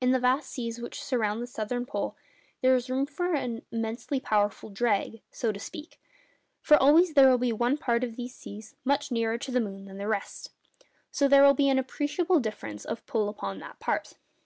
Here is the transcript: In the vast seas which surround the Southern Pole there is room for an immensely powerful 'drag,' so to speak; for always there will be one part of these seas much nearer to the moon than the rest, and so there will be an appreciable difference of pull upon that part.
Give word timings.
In 0.00 0.10
the 0.10 0.18
vast 0.18 0.50
seas 0.50 0.80
which 0.80 1.00
surround 1.00 1.40
the 1.40 1.46
Southern 1.46 1.86
Pole 1.86 2.16
there 2.60 2.74
is 2.74 2.90
room 2.90 3.06
for 3.06 3.34
an 3.34 3.62
immensely 3.70 4.18
powerful 4.18 4.68
'drag,' 4.68 5.20
so 5.30 5.52
to 5.52 5.60
speak; 5.60 6.00
for 6.60 6.76
always 6.76 7.14
there 7.14 7.30
will 7.30 7.38
be 7.38 7.52
one 7.52 7.78
part 7.78 8.02
of 8.02 8.16
these 8.16 8.34
seas 8.34 8.74
much 8.84 9.12
nearer 9.12 9.38
to 9.38 9.52
the 9.52 9.60
moon 9.60 9.84
than 9.84 9.98
the 9.98 10.08
rest, 10.08 10.48
and 10.80 10.86
so 11.12 11.28
there 11.28 11.44
will 11.44 11.54
be 11.54 11.68
an 11.68 11.78
appreciable 11.78 12.40
difference 12.40 12.84
of 12.84 13.06
pull 13.06 13.28
upon 13.28 13.60
that 13.60 13.78
part. 13.78 14.14